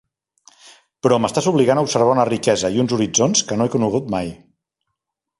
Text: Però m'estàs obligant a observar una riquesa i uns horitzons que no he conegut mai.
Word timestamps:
Però 1.07 1.17
m'estàs 1.25 1.49
obligant 1.51 1.81
a 1.81 1.83
observar 1.87 2.15
una 2.17 2.25
riquesa 2.29 2.71
i 2.77 2.81
uns 2.85 2.95
horitzons 2.97 3.43
que 3.51 3.59
no 3.61 3.67
he 3.69 3.73
conegut 3.75 4.09
mai. 4.15 4.33